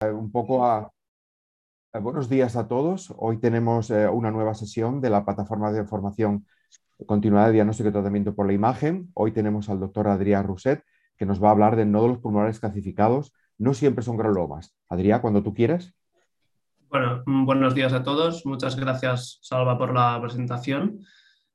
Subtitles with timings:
[0.00, 0.92] un poco a,
[2.00, 3.12] buenos días a todos.
[3.16, 6.46] Hoy tenemos eh, una nueva sesión de la plataforma de formación
[7.06, 9.10] continuada de diagnóstico y tratamiento por la imagen.
[9.14, 10.84] Hoy tenemos al doctor Adrián Rousset,
[11.16, 13.32] que nos va a hablar de nódulos pulmonares calcificados.
[13.56, 14.76] No siempre son granulomas.
[14.90, 15.94] Adrián, cuando tú quieras.
[16.90, 18.44] Bueno, mm, buenos días a todos.
[18.44, 21.00] Muchas gracias, Salva, por la presentación.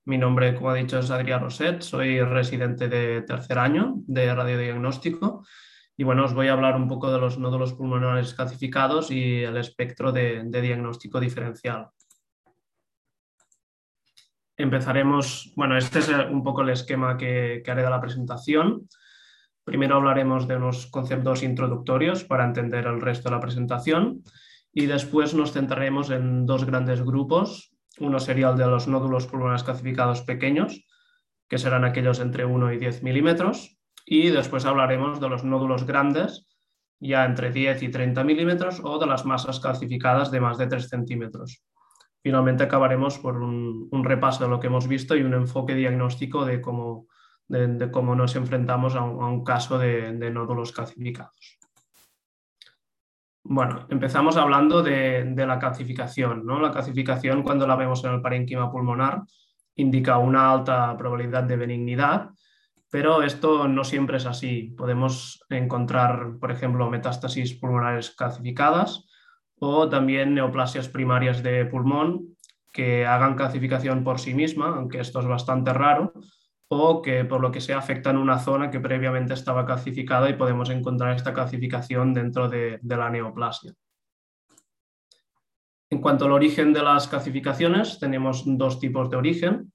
[0.06, 1.82] Mi nombre, como ha dicho, es Adrián Roset.
[1.82, 5.44] Soy residente de tercer año de radiodiagnóstico
[6.02, 9.56] y bueno, os voy a hablar un poco de los nódulos pulmonares calcificados y el
[9.56, 11.90] espectro de, diagnóstico diferencial.
[14.58, 18.90] Empezaremos, bueno, este es un poco el esquema que, haré de la presentación.
[19.64, 24.24] Primero hablaremos de unos conceptos introductorios para entender el resto de la presentación
[24.74, 27.76] y después nos centraremos en dos grandes grupos.
[28.00, 30.84] Uno sería el de los nódulos pulmonares calcificados pequeños,
[31.48, 36.48] que serán aquellos entre 1 y 10 milímetros, y después hablaremos de los nódulos grandes,
[37.00, 40.88] ya entre 10 y 30 milímetros, o de las masas calcificadas de más de 3
[40.88, 41.64] centímetros.
[42.22, 46.62] Finalmente acabaremos por un, repaso de lo que hemos visto y un enfoque diagnóstico de
[46.62, 47.08] cómo,
[47.48, 51.58] de, cómo nos enfrentamos a un, caso de, nódulos calcificados.
[53.44, 56.46] Bueno, empezamos hablando de, la calcificación.
[56.46, 56.60] ¿no?
[56.60, 59.24] La calcificación, cuando la vemos en el parénquima pulmonar,
[59.76, 62.30] indica una alta probabilidad de benignidad
[62.92, 64.76] pero esto no siempre es así.
[64.78, 69.08] Podemos encontrar, por ejemplo, metástasis pulmonares calcificadas
[69.60, 72.36] o también neoplasias primarias de pulmón
[72.72, 76.14] que hagan calcificación por sí misma, aunque esto es bastante raro,
[76.68, 80.70] o que por lo que sea afectan una zona que previamente estaba calcificada y podemos
[80.70, 83.74] encontrar esta calcificación dentro de, de la neoplasia.
[85.90, 89.72] En cuanto al origen de las calcificaciones, tenemos dos tipos de origen.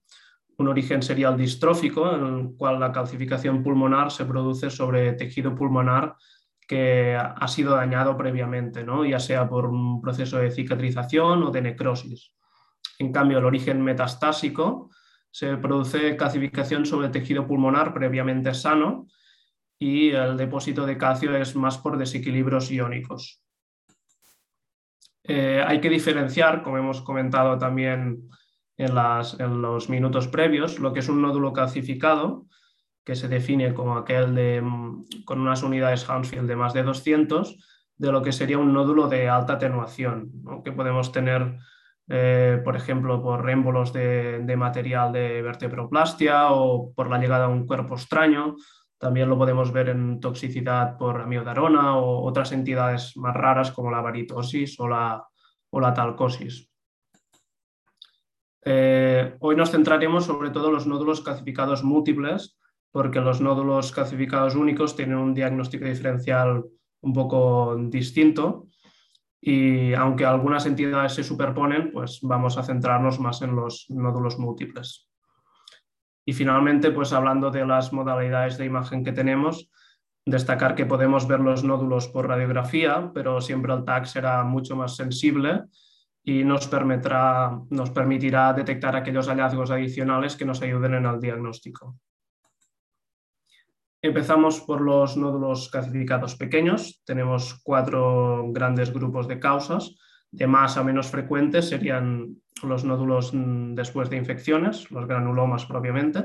[0.59, 5.55] Un origen sería el distrófico, en el cual la calcificación pulmonar se produce sobre tejido
[5.55, 6.17] pulmonar
[6.67, 9.05] que ha sido dañado previamente, ¿no?
[9.05, 12.33] ya sea por un proceso de cicatrización o de necrosis.
[12.99, 14.91] En cambio, el origen metastásico
[15.31, 19.06] se produce calcificación sobre tejido pulmonar previamente sano
[19.78, 23.43] y el depósito de calcio es más por desequilibrios iónicos.
[25.22, 28.28] Eh, hay que diferenciar, como hemos comentado también
[28.78, 32.47] en, los minutos previos, lo que es un nódulo calcificado,
[33.04, 37.56] que se define como aquel de, mm, con unas unidades Hounsfield de más de 200,
[37.97, 40.31] de lo que sería un nódulo de alta atenuación,
[40.65, 41.56] que podemos tener,
[42.09, 47.48] eh, por ejemplo, por émbolos de, de, material de vertebroplastia o por la llegada a
[47.48, 48.56] un cuerpo extraño.
[48.98, 54.00] También lo podemos ver en toxicidad por amiodarona o otras entidades más raras como la
[54.00, 55.26] varitosis o la,
[55.70, 56.70] o la talcosis.
[58.69, 62.59] Eh, hoy nos centraremos sobre todo en los nódulos calcificados múltiples,
[62.91, 66.65] porque los nódulos calcificados únicos tienen un diagnóstico diferencial
[67.00, 68.66] un poco distinto
[69.41, 75.09] y aunque algunas entidades se superponen, pues vamos a centrarnos más en los nódulos múltiples.
[76.25, 79.71] Y finalmente, pues hablando de las modalidades de imagen que tenemos,
[80.25, 84.97] destacar que podemos ver los nódulos por radiografía, pero siempre el TAC será mucho más
[84.97, 85.66] sensible
[86.28, 92.00] y nos permitirá, detectar aquellos hallazgos adicionales que nos ayuden en el diagnóstico.
[94.03, 97.00] Empezamos por los nódulos calcificados pequeños.
[97.04, 99.94] Tenemos cuatro grandes grupos de causas.
[100.32, 106.25] De más a menos frecuentes serían los nódulos mm, después de infecciones, los granulomas propiamente.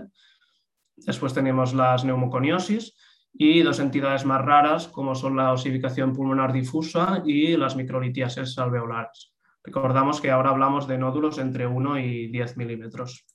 [0.95, 2.95] Después tenemos las neumoconiosis
[3.31, 9.31] y dos entidades más raras como son la osificación pulmonar difusa y las microlitiases alveolares.
[9.63, 13.25] Recordamos que ahora hablamos de nódulos entre 1 y 10 milímetros.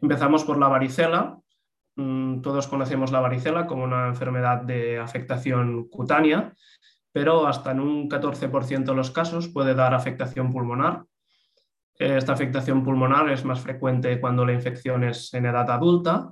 [0.00, 1.38] Empezamos por la varicela.
[1.96, 6.54] Mm, todos conocemos la varicela como una enfermedad de afectación cutánea,
[7.12, 11.04] pero hasta en un 14% de los casos puede dar afectación pulmonar.
[11.98, 16.30] Esta afectación pulmonar es más frecuente cuando la infección es en edad adulta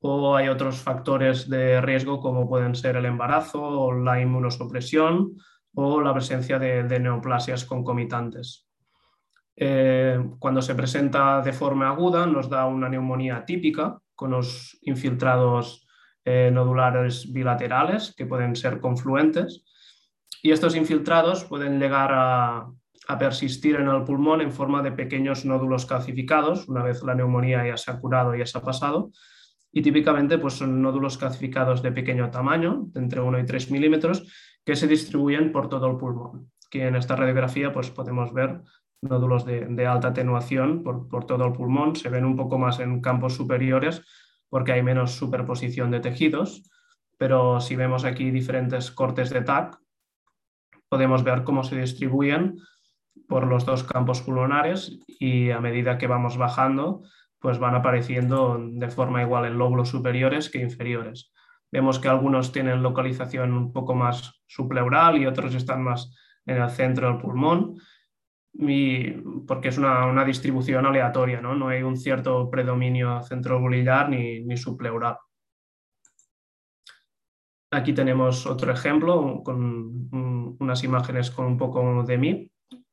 [0.00, 5.36] o hay otros factores de riesgo como pueden ser el embarazo o la inmunosupresión
[5.80, 8.66] o la presencia de, neoplasias concomitantes.
[9.54, 15.86] Eh, cuando se presenta de forma aguda nos da una neumonía típica con los infiltrados
[16.24, 19.64] eh, nodulares bilaterales que pueden ser confluentes
[20.42, 22.66] y estos infiltrados pueden llegar a,
[23.18, 27.76] persistir en el pulmón en forma de pequeños nódulos calcificados una vez la neumonía ya
[27.76, 29.10] se ha curado y ya se ha pasado
[29.72, 34.26] y típicamente pues, son nódulos calcificados de pequeño tamaño, de entre 1 y 3 milímetros,
[34.68, 36.52] que se distribuyen por todo el pulmón.
[36.68, 38.60] Que en esta radiografía pues, podemos ver
[39.00, 43.34] nódulos de, alta atenuación por, todo el pulmón, se ven un poco más en campos
[43.34, 44.04] superiores
[44.50, 46.70] porque hay menos superposición de tejidos,
[47.16, 49.78] pero si vemos aquí diferentes cortes de TAC,
[50.90, 52.58] podemos ver cómo se distribuyen
[53.26, 57.04] por los dos campos pulmonares y a medida que vamos bajando,
[57.38, 61.32] pues van apareciendo de forma igual en lóbulos superiores que inferiores.
[61.70, 66.14] Vemos que algunos tienen localización un poco más supleural y otros están más
[66.46, 67.76] en el centro del pulmón,
[69.46, 71.54] porque es una, distribución aleatoria, ¿no?
[71.54, 75.16] no hay un cierto predominio centrobolillar ni, ni supleural.
[77.70, 80.08] Aquí tenemos otro ejemplo con
[80.58, 82.50] unas imágenes con un poco de mí,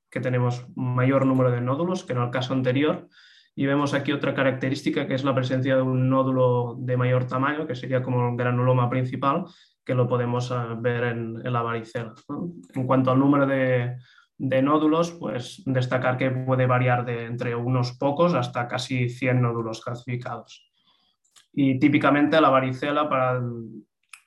[0.10, 3.08] que tenemos mayor número de nódulos que en el caso anterior.
[3.58, 7.66] Y vemos aquí otra característica que es la presencia de un nódulo de mayor tamaño,
[7.66, 9.46] que sería como el granuloma principal,
[9.86, 12.14] que lo podemos eh, ver en, la varicela.
[12.74, 13.96] En cuanto al número de,
[14.38, 20.70] nódulos, pues destacar que puede variar de entre unos pocos hasta casi 100 nódulos clasificados.
[21.54, 23.42] Y típicamente la varicela para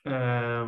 [0.05, 0.65] eh,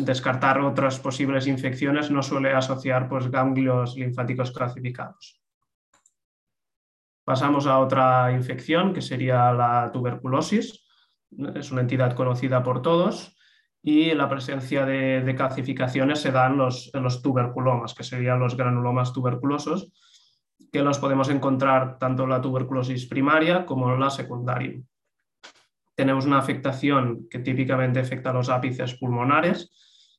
[0.00, 5.45] descartar otras posibles infecciones no suele asociar pues, ganglios linfáticos clasificados.
[7.26, 10.86] Pasamos a otra infección que sería la tuberculosis.
[11.54, 13.36] Es una entidad conocida por todos
[13.82, 19.12] y la presencia de, calcificaciones se da en los, en tuberculomas, que serían los granulomas
[19.12, 19.92] tuberculosos,
[20.72, 24.80] que los podemos encontrar tanto en la tuberculosis primaria como en la secundaria
[25.96, 29.72] tenemos una afectación que típicamente afecta a los ápices pulmonares.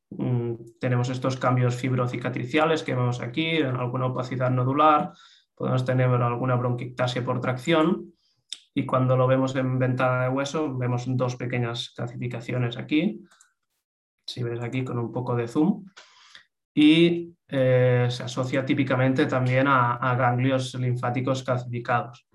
[0.09, 5.13] Mm, tenemos estos cambios fibrocicatriciales que vemos aquí, alguna opacidad nodular,
[5.57, 8.13] podemos tener alguna bronquictasia por tracción
[8.74, 13.24] y cuando lo vemos en ventana de hueso vemos dos pequeñas calcificaciones aquí,
[14.27, 15.86] si ves aquí con un poco de zoom,
[16.75, 22.26] y eh, se asocia típicamente también a ganglios linfáticos calcificados.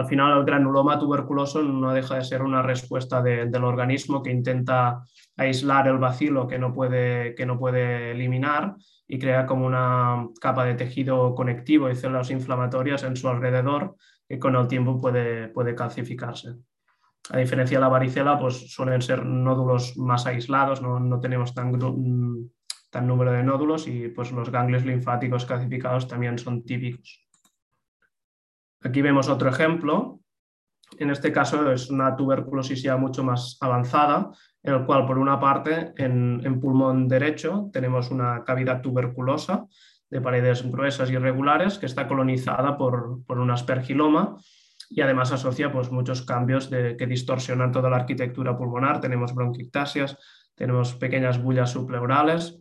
[0.00, 5.04] Al final, el granuloma tuberculoso no deja de ser una respuesta del organismo que intenta
[5.36, 8.76] aislar el bacilo que no, puede, que no puede eliminar
[9.06, 14.38] y crea como una capa de tejido conectivo y células inflamatorias en su alrededor que
[14.38, 16.54] con el tiempo puede, puede calcificarse.
[17.28, 21.78] A diferencia de la varicela, pues suelen ser nódulos más aislados, no, no tenemos tan,
[22.88, 27.29] tan número de nódulos y pues los ganglios linfáticos calcificados también son típicos.
[28.82, 30.20] Aquí vemos otro ejemplo.
[30.98, 34.30] En este caso es una tuberculosis ya mucho más avanzada,
[34.62, 39.66] en el cual por una parte en, pulmón derecho tenemos una cavidad tuberculosa
[40.10, 44.36] de paredes gruesas y irregulares que está colonizada por, un aspergiloma
[44.88, 49.00] y además asocia pues, muchos cambios que distorsionan toda la arquitectura pulmonar.
[49.00, 50.18] Tenemos bronquictasias,
[50.56, 52.58] tenemos pequeñas bullas subpleurales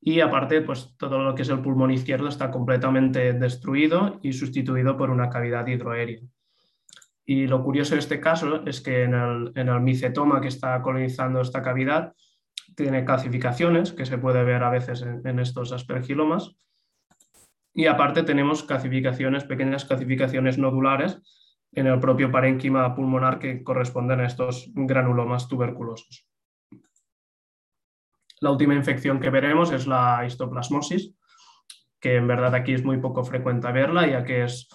[0.00, 4.96] y aparte, pues todo lo que es el pulmón izquierdo está completamente destruido y sustituido
[4.96, 6.20] por una cavidad hidroaérea.
[7.24, 11.40] Y lo curioso de este caso es que en el, en micetoma que está colonizando
[11.40, 12.14] esta cavidad
[12.74, 16.56] tiene calcificaciones, que se puede ver a veces en, estos aspergilomas.
[17.74, 21.20] Y aparte tenemos calcificaciones, pequeñas calcificaciones nodulares
[21.72, 26.26] en el propio parénquima pulmonar que corresponden a estos granulomas tuberculosos.
[28.40, 31.14] La última infección que veremos es la histoplasmosis,
[32.00, 34.68] que en verdad aquí es muy poco frecuente verla, ya que es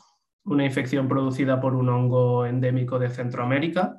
[0.45, 3.95] una infección producida por un hongo endémico de Centroamérica,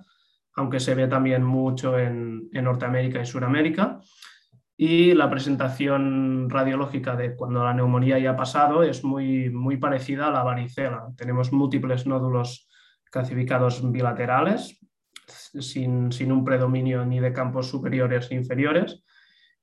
[0.56, 4.00] aunque se ve también mucho en, Norteamérica y Suramérica.
[4.76, 10.27] Y la presentación radiológica de cuando la neumonía ya ha pasado es muy, muy parecida
[10.27, 11.06] a la varicela.
[11.17, 12.69] Tenemos múltiples nódulos
[13.10, 14.81] calcificados bilaterales,
[15.27, 19.05] sin, sin un predominio ni de campos superiores ni inferiores,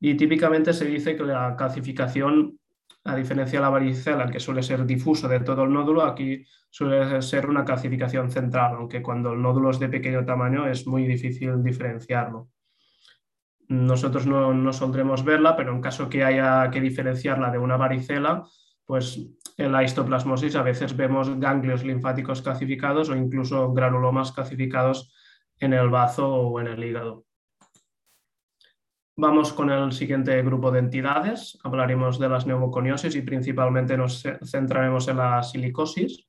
[0.03, 2.59] y típicamente se dice que la calcificación,
[3.03, 7.21] a diferencia de la varicela, que suele ser difuso de todo el nódulo, aquí suele
[7.21, 11.61] ser una calcificación central, aunque cuando el nódulo es de pequeño tamaño es muy difícil
[11.63, 12.49] diferenciarlo.
[13.67, 18.43] Nosotros no, no soldremos verla, pero en caso que haya que diferenciarla de una varicela,
[18.85, 19.23] pues
[19.57, 25.13] en la histoplasmosis a veces vemos ganglios linfáticos calcificados o incluso granulomas calcificados
[25.59, 27.25] en el bazo o en el hígado.
[29.21, 31.55] Vamos con el siguiente grupo de entidades.
[31.63, 36.27] Hablaremos de las neumoconiosis y principalmente nos centraremos en la silicosis.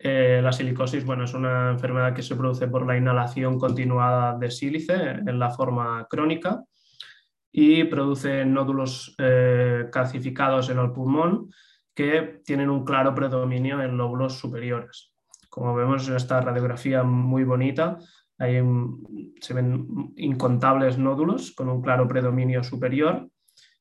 [0.00, 4.50] Eh, la silicosis bueno, es una enfermedad que se produce por la inhalación continuada de
[4.50, 6.64] sílice en la forma crónica
[7.52, 11.52] y produce nódulos eh, calcificados en el pulmón
[11.94, 15.12] que tienen un claro predominio en lóbulos superiores.
[15.48, 17.96] Como vemos en esta radiografía muy bonita,
[19.40, 23.28] se ven incontables nódulos con un claro predominio superior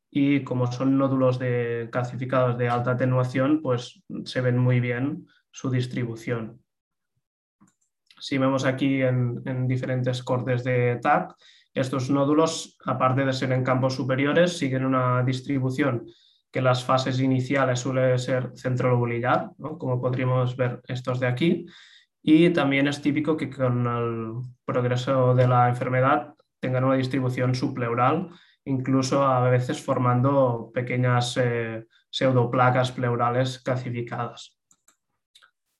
[0.09, 5.69] y como son nódulos de calcificados de alta atenuación, pues se ven muy bien su
[5.69, 6.61] distribución.
[8.19, 11.35] Si vemos aquí en, diferentes cortes de TAC,
[11.73, 16.05] Estos nódulos, aparte de ser en campos superiores, siguen una distribución
[16.51, 19.77] que las fases iniciales suele ser centrolobulillar, ¿no?
[19.77, 21.65] como podríamos ver estos de aquí,
[22.23, 24.33] y también es típico que con el
[24.65, 28.29] progreso de la enfermedad tengan una distribución subpleural,
[28.65, 34.57] incluso a veces formando pequeñas eh, pseudoplacas pleurales calcificadas.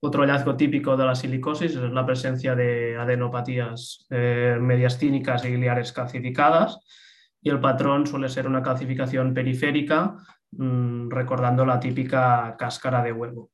[0.03, 5.91] Otro hallazgo típico de la silicosis es la presencia de adenopatías eh, mediastínicas y iliares
[5.91, 6.79] calcificadas
[7.39, 10.15] y el patrón suele ser una calcificación periférica,
[10.51, 13.51] mm, recordando la típica cáscara de huevo.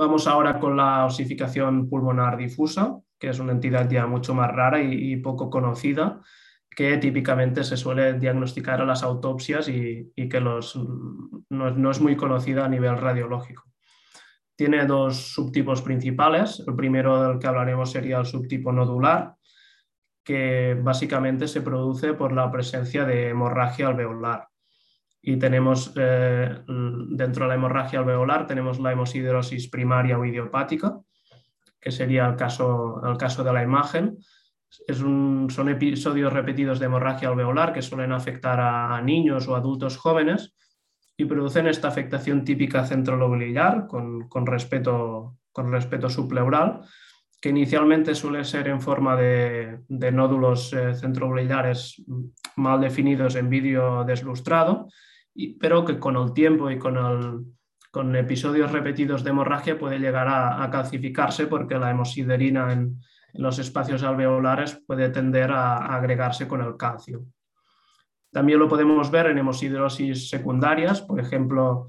[0.00, 4.80] Vamos ahora con la osificación pulmonar difusa, que es una entidad ya mucho más rara
[4.80, 6.22] y, poco conocida,
[6.74, 10.60] que típicamente se suele diagnosticar a las autopsias y, que no,
[11.90, 13.64] es muy conocida a nivel radiológico.
[14.56, 16.64] Tiene dos subtipos principales.
[16.66, 19.34] El primero del que hablaremos sería el subtipo nodular,
[20.24, 24.49] que básicamente se produce por la presencia de hemorragia alveolar
[25.22, 30.98] y tenemos eh, dentro de la hemorragia alveolar tenemos la hemosiderosis primaria o idiopática,
[31.78, 34.18] que sería el caso, el caso de la imagen.
[34.86, 39.96] Es un, son episodios repetidos de hemorragia alveolar que suelen afectar a, niños o adultos
[39.96, 40.54] jóvenes
[41.16, 46.80] y producen esta afectación típica centrolobulillar con, con, respeto, con respeto subpleural,
[47.42, 50.92] que inicialmente suele ser en forma de, de nódulos eh,
[52.56, 54.88] mal definidos en vídeo deslustrado
[55.58, 57.56] pero que con el tiempo y con,
[57.90, 63.00] con episodios repetidos de hemorragia puede llegar a, calcificarse porque la hemosiderina en,
[63.34, 67.24] los espacios alveolares puede tender a, agregarse con el calcio.
[68.32, 71.86] También lo podemos ver en hemosiderosis secundarias, por ejemplo,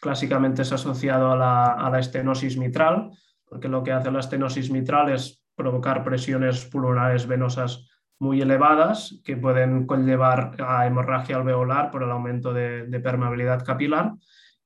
[0.00, 3.10] clásicamente es asociado a la, a la, estenosis mitral,
[3.44, 7.91] porque lo que hace la estenosis mitral es provocar presiones pulmonares venosas
[8.22, 14.12] muy elevadas que pueden conllevar a hemorragia alveolar por el aumento de, permeabilidad capilar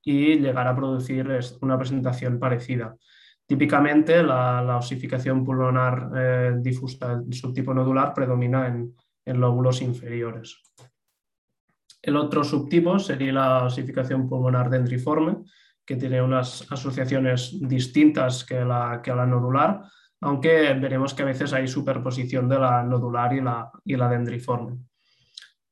[0.02, 1.26] y llegar a producir
[1.62, 2.94] una presentación parecida.
[3.46, 8.94] Típicamente la, osificación pulmonar eh, difusa del subtipo nodular predomina en,
[9.40, 10.62] lóbulos inferiores.
[12.02, 15.38] El otro subtipo sería la osificación pulmonar dendriforme,
[15.82, 19.80] que tiene unas asociaciones distintas que la, que la nodular,
[20.20, 24.78] aunque veremos que a veces hay superposición de la nodular y la, y la dendriforme.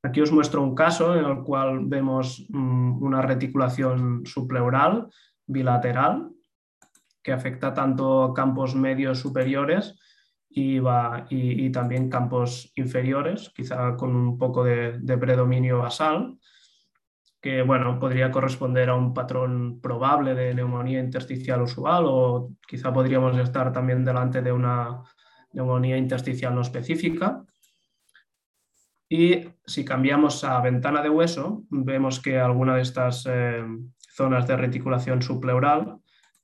[0.03, 5.09] Aquí os muestro un caso en el cual vemos mm, una reticulación subpleural
[5.47, 6.31] bilateral
[7.23, 9.99] que afecta tanto campos medios superiores
[10.51, 10.79] y,
[11.31, 16.39] y, también campos inferiores, quizá con un poco de predominio basal
[17.45, 23.37] que bueno, podría corresponder a un patrón probable de neumonía intersticial usual o quizá podríamos
[23.37, 25.03] estar también delante de una
[25.53, 27.45] neumonía intersticial no específica.
[29.11, 33.63] Y si cambiamos a ventana de hueso, vemos que alguna de estas eh,
[34.17, 35.99] zonas de reticulación subpleural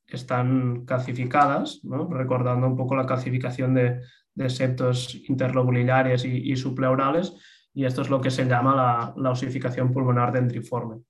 [0.06, 1.80] están calcificadas,
[2.10, 4.02] recordando un poco la calcificación de,
[4.50, 7.34] septos interlobulares y, y subpleurales,
[7.74, 11.02] y esto es lo que se llama la, osificación pulmonar dendriforme.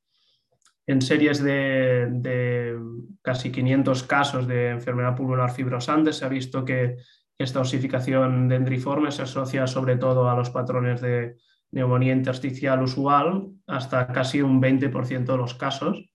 [0.87, 2.77] En series de,
[3.23, 6.97] casi 500 casos de enfermedad pulmonar fibrosante se ha visto que
[7.39, 11.37] esta osificación dendriforme se asocia sobre todo a los patrones de
[11.73, 16.11] neumonía intersticial usual, hasta casi un 20% de los casos,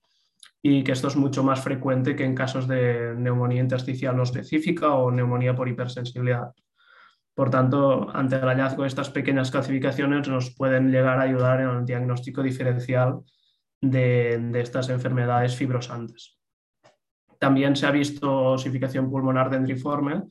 [0.62, 4.94] y que esto es mucho más frecuente que en casos de neumonía intersticial no específica
[4.94, 6.52] o neumonía por hipersensibilidad.
[7.36, 11.68] Por tanto, ante el hallazgo de estas pequeñas clasificaciones nos pueden llegar a ayudar en
[11.68, 13.20] el diagnóstico diferencial
[13.78, 16.38] de, estas enfermedades fibrosantes.
[17.38, 20.22] También se ha visto osificación pulmonar dendriforme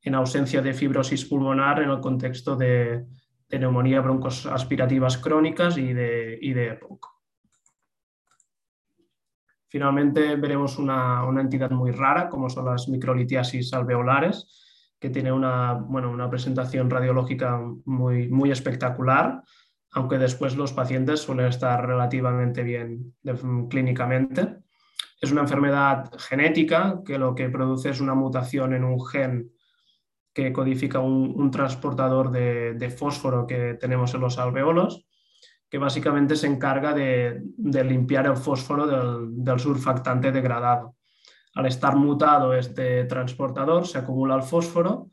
[0.00, 3.04] en ausencia de fibrosis pulmonar en el contexto de,
[3.50, 7.06] neumonía broncoaspirativas crónicas y de, y EPOC.
[9.68, 14.63] Finalmente veremos una, una entidad muy rara, como son las microlitiasis alveolares,
[15.04, 19.42] que tiene una, bueno, una presentación radiológica muy, muy espectacular,
[19.92, 23.12] aunque después los pacientes suelen estar relativamente bien
[23.68, 24.60] clínicamente.
[25.20, 29.52] Es una enfermedad genética que lo que produce es una mutación en un gen
[30.32, 35.04] que codifica un, transportador de, fósforo que tenemos en los alveolos,
[35.68, 40.96] que básicamente se encarga de, limpiar el fósforo del, del surfactante degradado
[41.54, 45.10] al estar mutado este transportador, se acumula el fósforo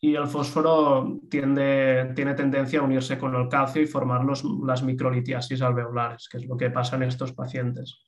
[0.00, 6.28] y el fósforo tiene tendencia a unirse con el calcio y formar las microlitiasis alveolares,
[6.28, 8.02] que es lo que pasa en estos pacientes.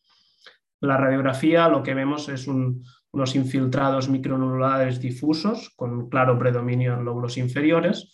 [0.81, 7.05] En la radiografía lo que vemos es unos infiltrados micronodulares difusos con claro predominio en
[7.05, 8.13] lóbulos inferiores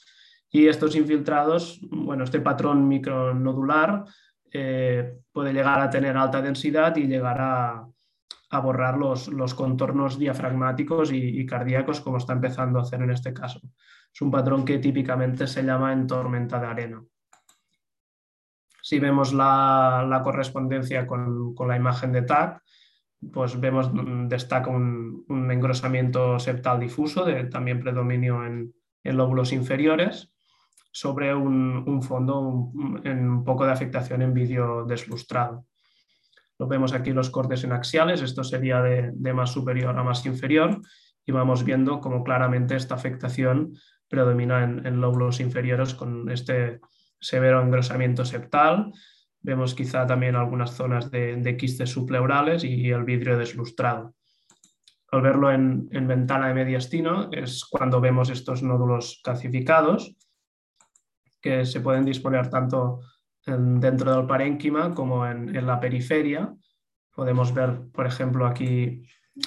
[0.51, 4.05] Y estos infiltrados, bueno, este patrón micronodular
[4.53, 7.87] eh, puede llegar a tener alta densidad y llegar a,
[8.59, 13.61] borrar los, los, contornos diafragmáticos y, cardíacos, como está empezando a hacer en este caso.
[14.13, 17.03] Es un patrón que típicamente se llama en tormenta de arena.
[18.83, 22.61] Si vemos la, correspondencia con, la imagen de TAC,
[23.33, 30.33] pues vemos mm, destaca un, engrosamiento septal difuso de también predominio en, en lóbulos inferiores
[30.93, 35.67] sobre un, fondo un, en un poco de afectación en vídeo deslustrado.
[36.61, 40.83] Lo vemos aquí los cortes en axiales, esto sería de, más superior a más inferior
[41.25, 43.73] y vamos viendo cómo claramente esta afectación
[44.09, 46.81] predomina en, lóbulos inferiores con este
[47.19, 48.93] severo engrosamiento septal.
[49.41, 54.15] Vemos quizá también algunas zonas de, quistes subpleurales y el vidrio deslustrado.
[55.13, 60.15] Al verlo en, en, ventana de mediastino es cuando vemos estos nódulos calcificados
[61.41, 63.01] que se pueden disponer tanto
[63.47, 66.55] dentro del parénquima como en, la periferia.
[67.15, 69.03] Podemos ver, por ejemplo, aquí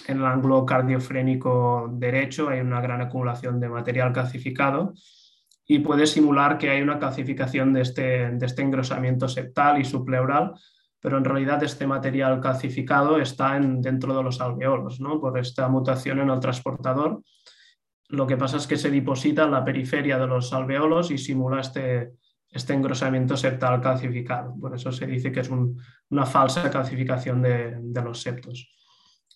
[0.08, 4.94] en el ángulo cardiofrénico derecho hay una gran acumulación de material calcificado
[5.66, 10.54] y puede simular que hay una calcificación de este, de este engrosamiento septal y subpleural,
[11.00, 15.20] pero en realidad este material calcificado está en, dentro de los alveolos, ¿no?
[15.20, 17.22] por esta mutación en el transportador
[18.14, 21.62] lo que pasa es que se deposita en la periferia de los alveolos y simula
[21.62, 22.12] este,
[22.54, 24.56] este engrosamiento septal calcificado.
[24.60, 28.72] Por eso se dice que es una falsa calcificación de, los septos.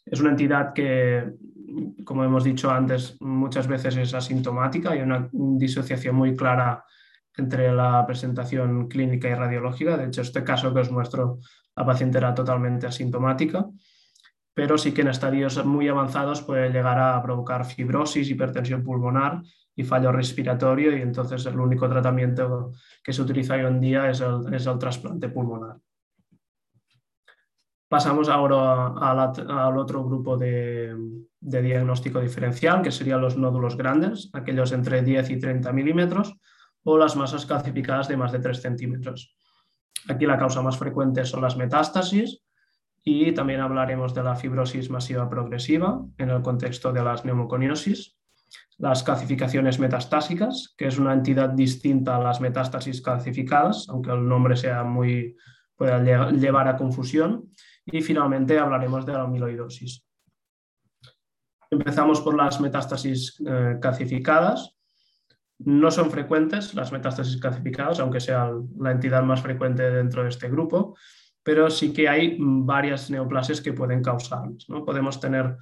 [0.05, 1.33] Es una entidad que,
[2.05, 4.91] como hemos dicho antes, muchas veces es asintomática.
[4.91, 6.83] Hay una disociación muy clara
[7.35, 9.97] entre la presentación clínica y radiológica.
[9.97, 11.39] De hecho, este caso que os muestro,
[11.75, 13.67] la paciente era totalmente asintomática
[14.57, 19.43] pero sí que en estadios muy avanzados puede llegar a provocar fibrosis, hipertensión pulmonar
[19.77, 24.21] y fallo respiratorio y entonces el único tratamiento que se utiliza hoy en día es
[24.21, 25.77] el, trasplante pulmonar.
[27.87, 30.95] Pasamos ahora al otro grupo de,
[31.39, 36.35] diagnóstico diferencial, que serían los nódulos grandes, aquellos entre 10 y 30 milímetros,
[36.83, 39.37] o las masas calcificadas de más de 3 centímetros.
[40.09, 42.43] Aquí la causa más frecuente son las metástasis,
[43.03, 48.16] y también hablaremos de la fibrosis masiva progresiva en el contexto de las neumoconiosis,
[48.77, 54.55] las calcificaciones metastásicas, que es una entidad distinta a las metástasis calcificadas, aunque el nombre
[54.55, 55.35] sea muy,
[55.75, 55.99] pueda
[56.31, 57.49] llevar a confusión,
[57.85, 60.05] y finalmente hablaremos de la amiloidosis.
[61.69, 64.75] Empezamos por las metástasis eh, calcificadas.
[65.59, 70.49] No son frecuentes las metástasis calcificadas, aunque sea la entidad más frecuente dentro de este
[70.49, 70.95] grupo,
[71.41, 74.69] pero sí que hay varias neoplasias que pueden causarlas.
[74.69, 74.85] ¿no?
[74.85, 75.57] Podemos tener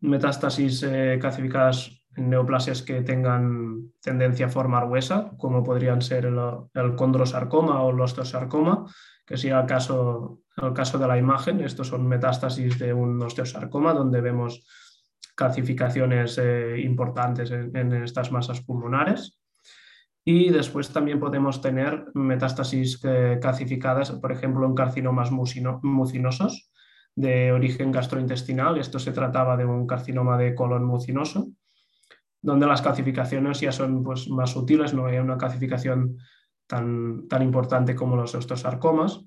[0.00, 6.94] metástasis eh, clasificadas en neoplasias que tengan tendencia a formar huesa, como podrían ser el,
[6.96, 8.86] condrosarcoma o el osteosarcoma,
[9.26, 11.60] que sería el caso, el caso de la imagen.
[11.60, 14.66] Estos son metástasis de un osteosarcoma, donde vemos
[15.34, 19.40] calcificaciones eh, importantes en, estas masas pulmonares.
[20.24, 26.70] Y después también podemos tener metástasis eh, calcificadas, por ejemplo, en carcinomas mucinosos
[27.14, 28.78] de origen gastrointestinal.
[28.78, 31.48] Esto se trataba de un carcinoma de colon mucinoso,
[32.44, 36.18] donde las calcificaciones ya son pues, más sutiles, no hay una calcificación
[36.66, 39.24] tan, tan importante como los osteosarcomas.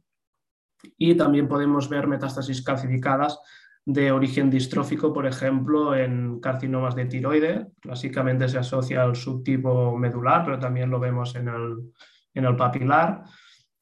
[1.00, 3.40] Y también podemos ver metástasis calcificadas
[3.86, 7.68] de origen distrófico, por ejemplo, en carcinomas de tiroide.
[7.84, 13.24] Básicamente se asocia al subtipo medular, pero también lo vemos en el, papilar.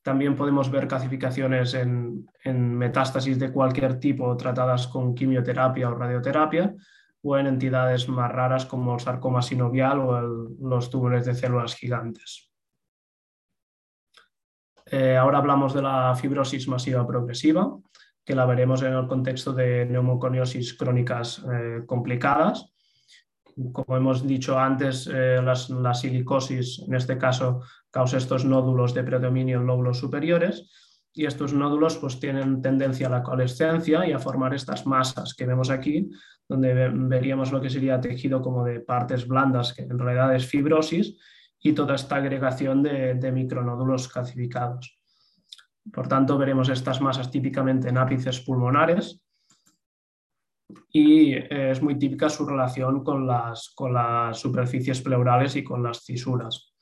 [0.01, 2.25] También podemos ver calcificaciones en,
[2.77, 6.73] metástasis de cualquier tipo tratadas con quimioterapia o radioterapia
[7.27, 12.51] o en entidades más raras como el sarcoma sinovial o los tumores de células gigantes.
[14.85, 17.75] Eh, ahora hablamos de la fibrosis masiva progresiva
[18.23, 22.71] que la veremos en el contexto de neumoconiosis crónicas eh, complicadas.
[23.71, 29.57] Como hemos dicho antes, eh, la silicosis en este caso causa estos nódulos de predominio
[29.57, 30.69] en lóbulos superiores
[31.11, 35.45] y estos nódulos pues, tienen tendencia a la coalescencia y a formar estas masas que
[35.45, 36.11] vemos aquí,
[36.47, 41.17] donde veríamos lo que sería tejido como de partes blandas, que en realidad es fibrosis,
[41.65, 44.99] y toda esta agregación de, micronódulos calcificados.
[45.91, 49.19] Por tanto, veremos estas masas típicamente en ápices pulmonares
[50.91, 55.81] y eh, es muy típica su relación con las, con las superficies pleurales y con
[55.81, 56.75] las cisuras.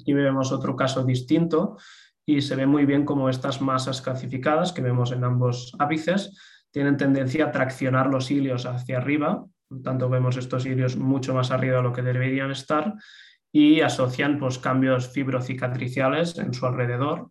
[0.00, 1.76] Aquí vemos otro caso distinto
[2.24, 6.38] y se ve muy bien cómo estas masas calcificadas que vemos en ambos ápices
[6.74, 11.52] tienen tendencia a traccionar los hilios hacia arriba, por tanto vemos estos hilios mucho más
[11.52, 12.94] arriba de lo que deberían estar
[13.52, 17.30] y asocian pues, cambios fibrocicatriciales en su alrededor.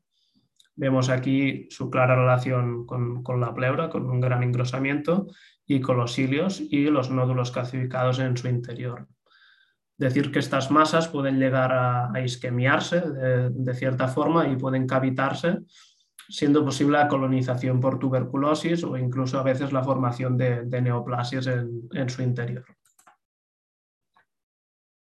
[0.76, 5.28] Vemos aquí su clara relación con, la pleura, con un gran engrosamiento,
[5.68, 9.08] y con los cilios y los nódulos calcificados en su interior.
[9.98, 15.60] Decir que estas masas pueden llegar a, isquemiarse de, cierta forma y pueden cavitarse,
[16.30, 22.10] siendo posible la colonización por tuberculosis o incluso a veces la formación de, neoplasias en
[22.10, 22.66] su interior.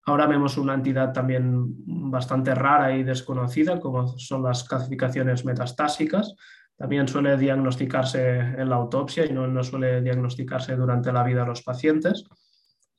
[0.05, 1.75] Ahora vemos una entidad también
[2.11, 6.35] bastante rara y desconocida, como son las calcificaciones metastásicas.
[6.75, 11.61] También suele diagnosticarse en la autopsia y no, suele diagnosticarse durante la vida de los
[11.61, 12.25] pacientes.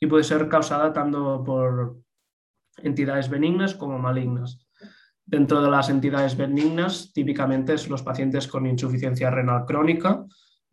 [0.00, 1.98] Y puede ser causada tanto por
[2.78, 4.63] entidades benignas como malignas.
[5.26, 10.24] Dentro de las entidades benignas, típicamente son los pacientes con insuficiencia renal crónica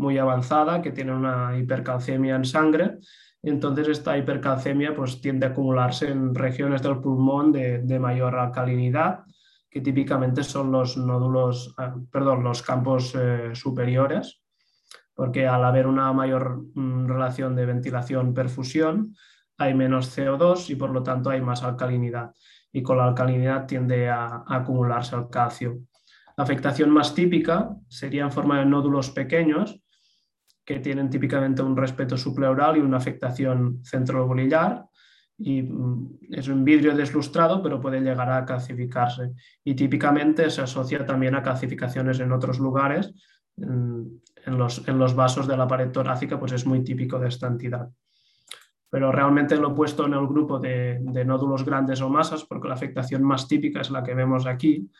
[0.02, 2.98] muy avanzada, que tienen una hipercalcemia en sangre.
[3.44, 9.20] Entonces esta hipercalcemia pues, tiende a acumularse en regiones del pulmón de, mayor alcalinidad,
[9.70, 14.42] que típicamente son los nódulos, ah, perdón, los campos eh, superiores,
[15.14, 19.16] porque al haber una mayor mm, relación de ventilación-perfusión,
[19.62, 22.32] hay menos CO2 y por lo tanto hay más alcalinidad.
[22.72, 25.80] Y con la alcalinidad tiende a acumularse el calcio.
[26.38, 29.82] La afectación más típica sería en forma de nódulos pequeños,
[30.66, 34.86] que tienen típicamente un respeto supleural y una afectación centrolobulillar.
[35.38, 39.32] Y mm, es un vidrio deslustrado, pero puede llegar a calcificarse.
[39.64, 43.14] Y típicamente se asocia también a calcificaciones en otros lugares.
[43.58, 47.48] En, los, en los, vasos de la pared torácica, pues es muy típico de esta
[47.48, 47.90] entidad.
[48.92, 52.76] Pero realmente lo he puesto en el grupo de, nódulos grandes o masas, porque la
[52.76, 54.92] afectación más típica es la que vemos aquí,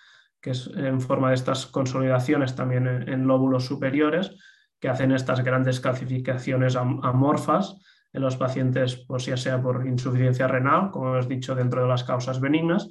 [0.42, 4.36] que es en forma de estas consolidaciones también en lóbulos superiores,
[4.80, 7.76] que hacen estas grandes calcificaciones amorfas
[8.14, 12.04] en los pacientes, pues ya sea por insuficiencia renal, como hemos dicho, dentro de las
[12.04, 12.88] causas benignas,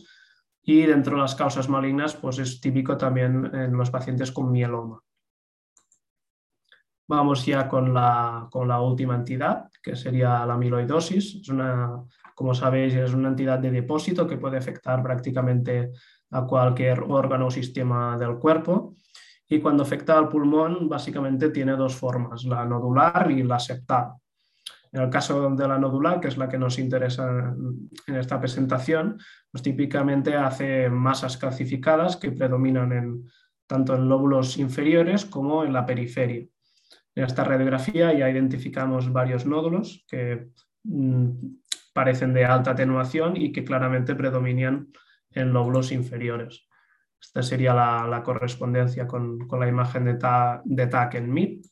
[0.63, 5.03] y dentro de las causas malignas, pues es típico también en los pacientes con mieloma.
[7.11, 11.41] Vamos ya con la, con la última entidad, que sería la amiloidosis.
[11.43, 12.05] Es una,
[12.37, 15.91] como sabéis, es una entidad de depósito que puede afectar prácticamente
[16.31, 18.95] a cualquier órgano o sistema del cuerpo
[19.49, 24.13] y cuando afecta al pulmón básicamente tiene dos formas, la nodular y la septal.
[24.93, 27.53] En el caso de la nodular, que es la que nos interesa
[28.07, 29.19] en esta presentación,
[29.51, 33.25] pues típicamente hace masas calcificadas que predominan en,
[33.67, 36.47] tanto en lóbulos inferiores como en la periferia.
[37.15, 40.49] En esta radiografía ya identificamos varios nódulos que
[40.85, 41.31] mm,
[41.93, 44.89] parecen de alta atenuación y que claramente predominan
[45.33, 46.67] en lóbulos inferiores.
[47.21, 50.19] Esta sería la, correspondencia con, la imagen de,
[50.65, 51.65] de TAC en MIP.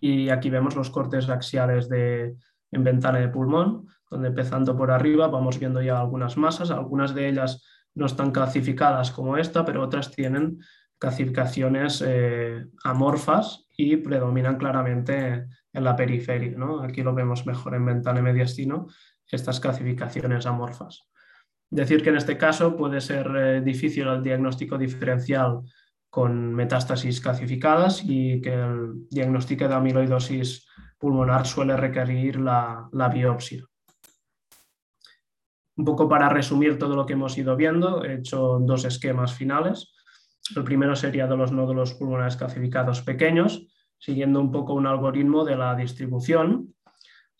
[0.00, 2.34] Y aquí vemos los cortes axiales de,
[2.72, 7.28] en ventana de pulmón, donde empezando por arriba vamos viendo ya algunas masas, algunas de
[7.28, 10.58] ellas no están calcificadas como esta, pero otras tienen
[11.00, 16.54] calcificaciones eh, amorfas y predominan claramente en la periferia.
[16.82, 18.86] Aquí lo vemos mejor en ventana y mediastino,
[19.26, 21.08] estas calcificaciones amorfas.
[21.70, 25.62] Decir que en este caso puede ser eh, difícil el diagnóstico diferencial
[26.10, 30.66] con metástasis calcificadas y que el diagnóstico de amiloidosis
[30.98, 33.64] pulmonar suele requerir la, biopsia.
[35.76, 39.94] Un poco para resumir todo lo que hemos ido viendo, he hecho dos esquemas finales.
[40.56, 43.66] El primero sería de los nódulos pulmonares calcificados pequeños,
[43.98, 46.74] siguiendo un poco un algoritmo de la distribución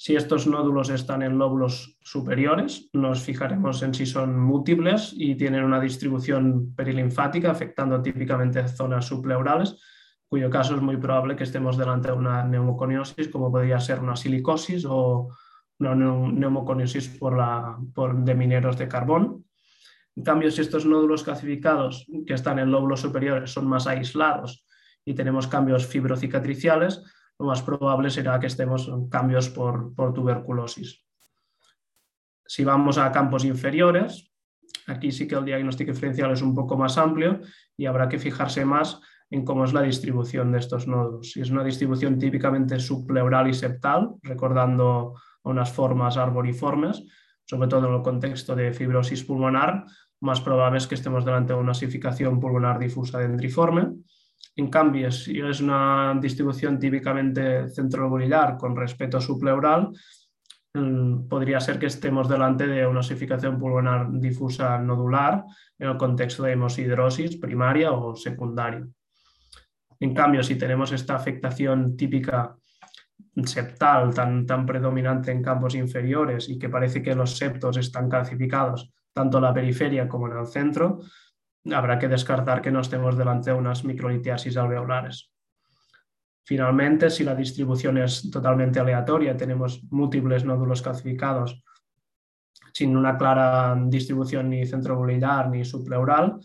[0.02, 5.62] si estos nódulos están en lóbulos superiores, nos fijaremos en si son múltiples y tienen
[5.62, 9.78] una distribución perilinfática, afectando típicamente zonas subpleurales,
[10.26, 14.16] cuyo caso es muy probable que estemos delante de una neumoconiosis, como podría ser una
[14.16, 15.36] silicosis o
[15.78, 19.44] una neumoconiosis por, la, por de mineros de carbón.
[20.16, 24.66] En cambio, si estos nódulos clasificados que están en lóbulos superiores son más aislados
[25.04, 27.02] y tenemos cambios fibrocicatriciales,
[27.38, 31.02] lo más probable será que estemos en cambios por, tuberculosis.
[32.44, 34.30] Si vamos a campos inferiores,
[34.86, 37.40] aquí sí que el diagnóstico diferencial es un poco más amplio
[37.76, 41.30] y habrá que fijarse más en cómo es la distribución de estos nódulos.
[41.30, 47.04] Si es una distribución típicamente subpleural y septal, recordando unas formas arboriformes,
[47.50, 49.84] sobre todo en el contexto de fibrosis pulmonar,
[50.20, 53.88] más probable es que estemos delante de una osificación pulmonar difusa dendriforme.
[54.54, 61.80] En cambio, si es una distribución típicamente centrolobular con respecto a su mm, podría ser
[61.80, 65.44] que estemos delante de una osificación pulmonar difusa nodular
[65.76, 68.86] en el contexto de hemosidrosis primaria o secundaria.
[69.98, 72.59] En cambio, si tenemos esta afectación típica
[73.46, 78.92] septal tan, tan predominante en campos inferiores y que parece que los septos están calcificados
[79.12, 81.00] tanto en la periferia como en el centro,
[81.72, 85.30] habrá que descartar que no estemos delante de unas microlitiasis alveolares.
[86.44, 91.62] Finalmente, si la distribución es totalmente aleatoria, tenemos múltiples nódulos calcificados
[92.72, 96.40] sin una clara distribución ni centrovolular ni subpleural,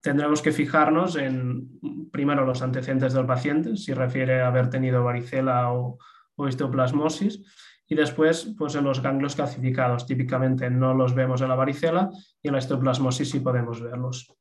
[0.00, 1.78] tendremos que fijarnos en
[2.10, 5.98] primero los antecedentes del paciente, si refiere a haber tenido varicela o,
[6.42, 7.42] o histoplasmosis,
[7.88, 10.06] y después pues en los ganglios calcificados.
[10.06, 12.10] Típicamente no los vemos en la varicela
[12.42, 14.34] y en la histoplasmosis sí podemos verlos.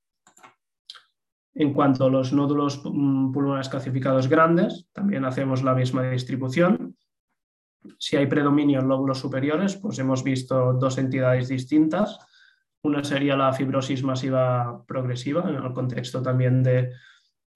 [1.54, 6.96] En cuanto a los nódulos mm, pulmonares calcificados grandes, también hacemos la misma distribución.
[7.98, 12.20] Si hay predominio en lóbulos superiores, pues hemos visto dos entidades distintas.
[12.84, 16.94] Una sería la fibrosis masiva progresiva, en el contexto también de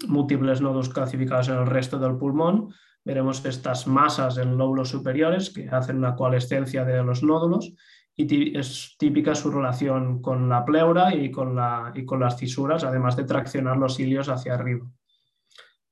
[0.08, 2.74] múltiples nódulos calcificados en el resto del pulmón.
[3.06, 7.72] Veremos estas masas en lóbulos superiores que hacen una coalescencia de los nódulos
[8.16, 12.84] y es típica su relación con la pleura y con, la, y con las fisuras,
[12.84, 14.88] además de traccionar los cilios hacia arriba.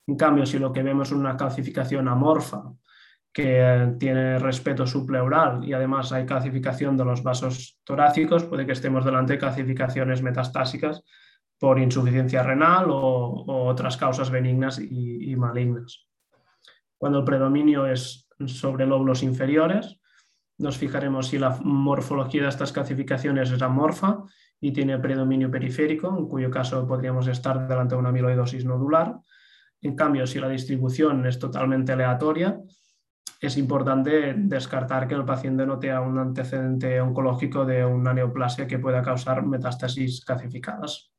[0.08, 2.64] En cambio, si lo que vemos es una calcificación amorfa,
[3.32, 9.04] que tiene respeto subpleural y además hay calcificación de los vasos torácicos, puede que estemos
[9.04, 11.02] delante de calcificaciones metastásicas
[11.58, 16.08] por insuficiencia renal o, otras causas benignas y malignas.
[17.04, 20.00] Cuando el predominio es sobre lóbulos inferiores,
[20.56, 24.22] nos fijaremos si la morfología de estas calcificaciones es amorfa
[24.58, 29.18] y tiene predominio periférico, en cuyo caso podríamos estar delante de una amiloidosis nodular.
[29.82, 32.58] En cambio, si la distribución es totalmente aleatoria,
[33.38, 38.78] es importante descartar que el paciente no tenga un antecedente oncológico de una neoplasia que
[38.78, 41.12] pueda causar metástasis calcificadas.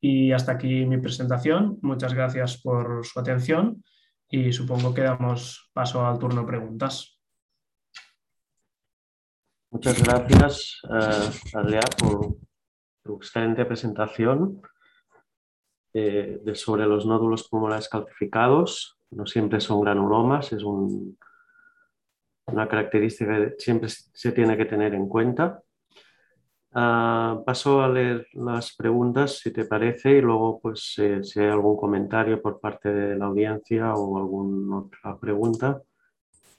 [0.00, 1.80] Y hasta aquí mi presentación.
[1.82, 3.82] Muchas gracias por su atención
[4.28, 7.20] y supongo que damos paso al turno preguntas.
[9.70, 11.30] Muchas gracias, uh,
[11.98, 12.36] por
[13.02, 14.62] tu excelente presentación
[15.92, 18.98] eh, de sobre los nódulos pulmonares calcificados.
[19.10, 21.16] No siempre son granulomas, es una
[22.68, 25.62] característica que siempre se tiene que tener en cuenta.
[26.78, 31.46] Uh, paso a leer las preguntas, si te parece, y luego, pues, eh, si hay
[31.46, 35.80] algún comentario por parte de la audiencia o alguna otra pregunta,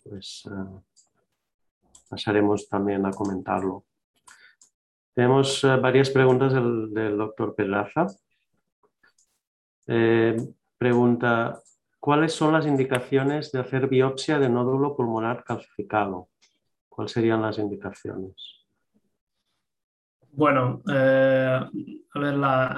[0.04, 0.50] pues
[2.10, 3.84] pasaremos también a comentarlo.
[5.14, 8.08] Tenemos eh, varias preguntas del, doctor Pedraza.
[9.88, 10.38] Eh,
[10.78, 11.62] pregunta,
[12.00, 16.30] ¿cuáles son las indicaciones de hacer biopsia de nódulo pulmonar calcificado?
[16.88, 18.67] ¿Cuáles serían las indicaciones?
[20.38, 21.60] Bueno, eh,
[22.14, 22.36] a ver,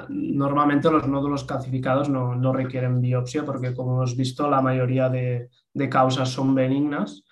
[0.08, 6.30] normalmente los nódulos calcificados no, requieren biopsia porque como hemos visto la mayoría de causas
[6.30, 7.22] son benignas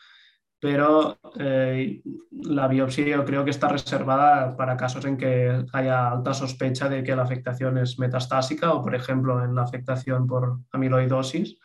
[0.61, 6.35] pero eh, la biopsia yo creo que está reservada para casos en que haya alta
[6.35, 11.59] sospecha de que la afectación es metastásica o, por ejemplo, en la afectación por amiloidosis,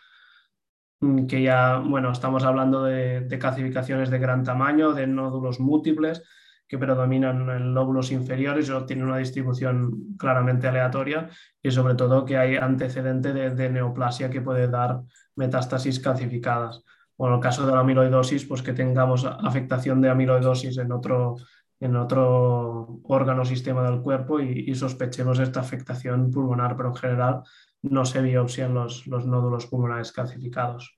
[0.99, 6.23] mm, que ya, bueno, estamos hablando de, de calcificaciones de gran tamaño, de nódulos múltiples
[6.67, 11.29] que predominan en lóbulos inferiores o tienen una distribución claramente aleatoria
[11.61, 15.01] y sobre todo que hay antecedente de neoplasia que puede dar
[15.35, 16.83] metástasis calcificadas
[17.17, 21.37] o en el caso de la amiloidosis, pues que tengamos afectación de amiloidosis en otro,
[21.79, 27.43] en otro órgano o sistema del cuerpo y, sospechemos esta afectación pulmonar, pero en general
[27.83, 30.97] no se biopsian los, los nódulos pulmonares calcificados.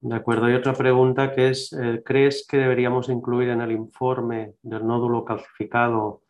[0.00, 0.48] De acuerdo.
[0.48, 5.24] Y otra pregunta que es, eh, ¿crees que deberíamos incluir en el informe del nódulo
[5.24, 6.22] calcificado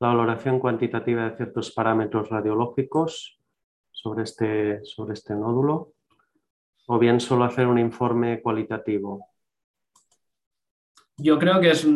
[0.00, 3.40] la valoración cuantitativa de ciertos parámetros radiológicos
[3.90, 5.94] sobre este, sobre este nódulo?
[6.90, 9.26] o bien solo hacer un informe cualitativo?
[11.18, 11.86] Yo creo que es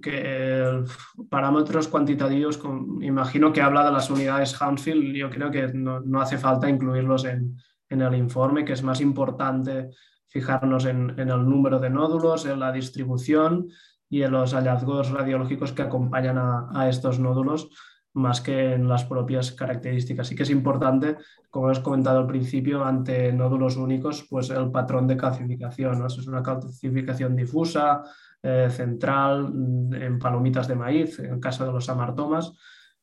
[0.00, 0.84] que
[1.28, 2.60] parámetros cuantitativos,
[3.00, 7.56] imagino que habla de las unidades Hounsfield, yo creo que no, hace falta incluirlos en,
[7.90, 9.90] el informe, que es más importante
[10.32, 13.68] fijarnos en, el número de nódulos, en la distribución
[14.08, 17.70] y en los hallazgos radiológicos que acompañan a estos nódulos
[18.14, 20.26] más que en las propias características.
[20.26, 21.16] Sí que es importante,
[21.50, 26.04] como hemos comentado al principio, ante nódulos únicos, pues el patrón de calcificación.
[26.04, 28.02] Es una calcificación difusa,
[28.42, 32.52] eh, central, mm, en palomitas de maíz, en el caso de los amartomas,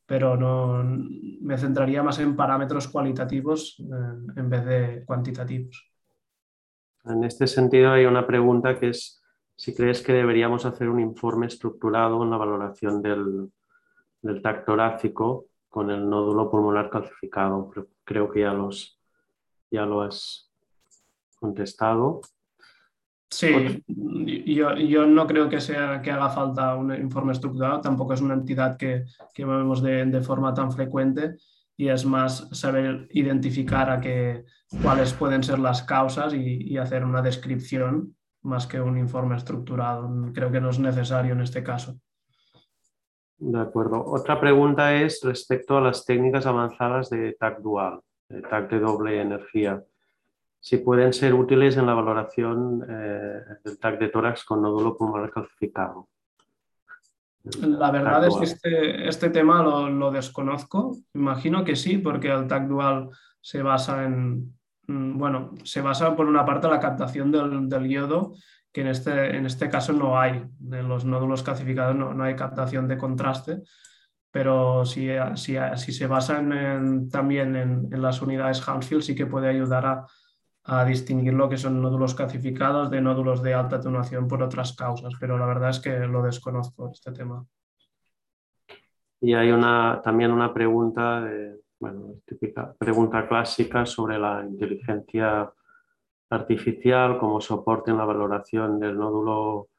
[0.05, 0.83] pero no,
[1.41, 5.91] me centraría más en parámetros cualitativos eh, en vez de cuantitativos.
[7.05, 9.21] En este sentido, hay una pregunta que es
[9.55, 13.49] si crees que deberíamos hacer un informe estructurado en la valoración del,
[14.21, 17.71] del torácico con el nódulo pulmonar calcificado.
[18.03, 18.99] Creo que ya, los,
[19.69, 20.49] ya lo has
[21.39, 22.21] contestado.
[23.29, 28.21] Sí, yo, yo, no creo que, sea, que haga falta un informe estructurado, tampoco es
[28.21, 31.35] una entidad que, que vemos de, de, forma tan frecuente
[31.79, 34.43] y es más saber identificar a qué,
[34.83, 40.09] cuáles pueden ser las causas y, hacer una descripción más que un informe estructurado.
[40.33, 41.97] Creo que no es necesario en este caso.
[43.37, 44.03] De acuerdo.
[44.05, 49.21] Otra pregunta es respecto a las técnicas avanzadas de TAC dual, de TAC de doble
[49.21, 49.81] energía
[50.59, 55.31] si pueden ser útiles en la valoración eh, del TAC de tórax con nódulo pulmonar
[55.31, 56.09] calcificado.
[57.43, 60.97] La verdad es que este, este tema lo, lo, desconozco.
[61.13, 64.53] Imagino que sí, porque el TAC dual se basa en,
[64.87, 68.33] mm, bueno, se basa por una parte en la captación del, del yodo,
[68.71, 70.43] que en este, en este caso no hay.
[70.71, 73.61] En los nódulos calcificados no, no hay captación de contraste,
[74.31, 79.25] pero si, si, si se basa en, también en, en, las unidades Hounsfield sí que
[79.25, 80.05] puede ayudar a,
[80.63, 85.13] a distinguir lo que son nódulos calcificados de nódulos de alta atenuación por otras causas,
[85.19, 87.45] pero la verdad es que lo desconozco este tema.
[89.21, 95.51] Y hay una, también una pregunta, de, bueno, típica pregunta clásica sobre la inteligencia
[96.29, 99.69] artificial como soporte en la valoración del nódulo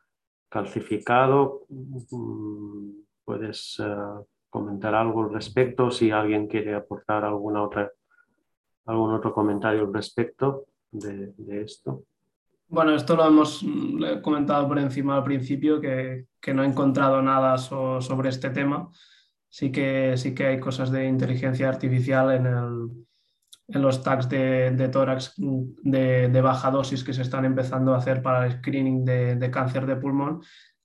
[0.48, 1.62] calcificado.
[1.68, 2.90] Mm,
[3.24, 5.90] ¿Puedes uh, comentar algo al respecto?
[5.90, 7.90] Si alguien quiere aportar alguna otra,
[8.86, 12.04] algún otro comentario al respecto de, esto?
[12.68, 13.64] Bueno, esto lo hemos
[14.22, 18.88] comentado por encima al principio, que, que no he encontrado nada sobre este tema.
[19.48, 23.06] Sí que, sí que hay cosas de inteligencia artificial en, el,
[23.66, 27.98] en los tags de, de tórax de, de, baja dosis que se están empezando a
[27.98, 30.40] hacer para el screening de, de cáncer de pulmón,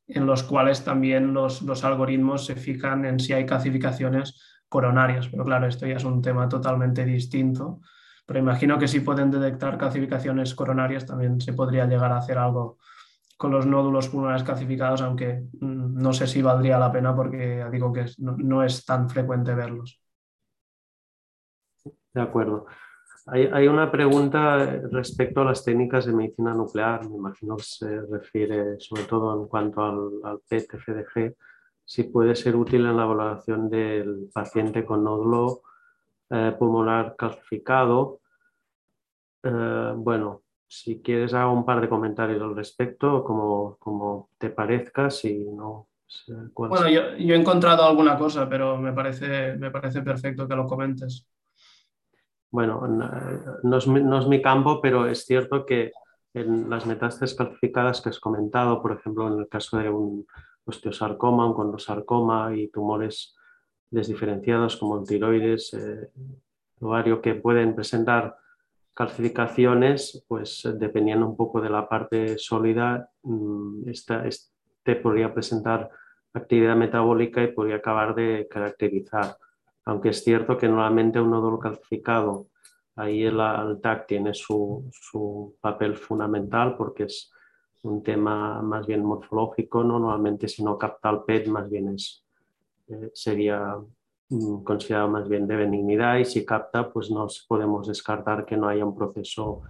[0.07, 5.27] en los cuales también los, los, algoritmos se fijan en si hay calcificaciones coronarias.
[5.29, 7.81] Pero claro, esto ya es un tema totalmente distinto
[8.25, 12.77] pero imagino que si pueden detectar calcificaciones coronarias también se podría llegar a hacer algo
[13.37, 17.91] con los nódulos pulmonares calcificados, aunque mm, no sé si valdría la pena porque digo
[17.91, 20.01] que no, es tan frecuente verlos.
[22.13, 22.65] De acuerdo.
[23.27, 24.57] Hay, una pregunta
[24.91, 29.47] respecto a las técnicas de medicina nuclear, me imagino que se refiere sobre todo en
[29.47, 31.35] cuanto al, al PET-FDG,
[31.83, 35.61] si puede ser útil en la valoración del paciente con nódulo
[36.29, 38.21] eh, pulmonar calcificado.
[39.43, 45.09] Eh, bueno, si quieres hago un par de comentarios al respecto, como, como te parezca,
[45.09, 45.87] si no...
[46.53, 50.67] Bueno, yo, yo, he encontrado alguna cosa, pero me parece, me parece perfecto que lo
[50.67, 51.27] comentes.
[52.51, 55.91] Bueno, no es, no es mi campo, pero es cierto que
[56.35, 60.27] en las metástasis calcificadas que has comentado, por ejemplo, en el caso de un
[60.65, 63.34] osteosarcoma, un condrosarcoma y tumores
[63.89, 66.09] desdiferenciados como el tiroides, eh,
[66.79, 68.37] ovario, que pueden presentar
[68.93, 75.89] calcificaciones, pues dependiendo un poco de la parte sólida, mm, esta, este podría presentar
[76.33, 79.37] actividad metabólica y podría acabar de caracterizar.
[79.85, 82.47] Aunque es cierto que normalmente un nódulo calcificado,
[82.95, 87.31] ahí el, el TAC tiene su, su, papel fundamental porque es
[87.83, 89.99] un tema más bien morfológico, ¿no?
[89.99, 92.24] normalmente si no capta el PET más bien es
[92.87, 93.77] eh, sería
[94.29, 98.67] mm, considerado más bien de benignidad y si capta, pues no podemos descartar que no
[98.67, 99.61] haya un proceso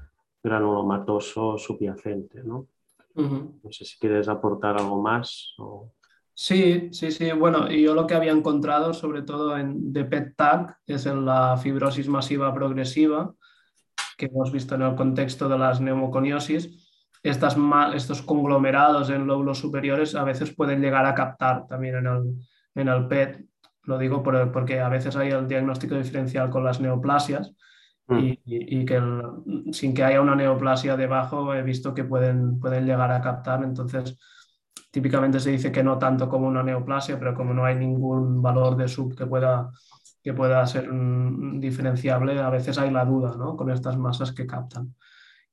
[0.44, 2.44] granulomatoso subyacente.
[2.44, 2.68] ¿no?
[3.16, 5.54] no sé si quieres aportar algo más.
[5.58, 5.92] O...
[6.34, 7.32] Sí, sí, sí.
[7.32, 12.10] Bueno, yo lo que había encontrado, sobre todo en de PET-TAC, es en la fibrosis
[12.10, 13.34] masiva progresiva,
[14.18, 16.84] que hemos visto en el contexto de las neumoconiosis.
[17.24, 17.58] Estas,
[17.96, 22.36] estos conglomerados en lóbulos superiores a veces pueden llegar a captar también en el,
[22.76, 23.46] en el PET.
[23.84, 27.54] Lo digo porque a veces hay el diagnóstico diferencial con las neoplasias
[28.08, 28.18] mm.
[28.46, 29.02] y, que
[29.72, 33.64] sin que haya una neoplasia debajo he visto que pueden, pueden llegar a captar.
[33.64, 34.18] Entonces,
[34.92, 38.76] típicamente se dice que no tanto como una neoplasia, pero como no hay ningún valor
[38.76, 39.72] de sub que pueda,
[40.24, 40.90] que pueda ser
[41.60, 43.56] diferenciable, a veces hay la duda ¿no?
[43.56, 44.96] con estas masas que captan.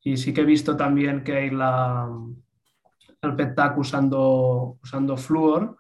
[0.01, 2.09] Y sí que he visto también que hay la,
[3.21, 5.77] el PET-TAC usando, usando flúor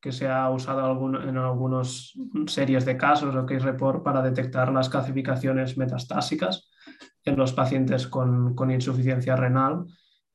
[0.00, 2.12] que se ha usado en algunas
[2.46, 6.70] series de casos o case report para detectar las calcificaciones metastásicas
[7.24, 9.86] en los pacientes con, con insuficiencia renal,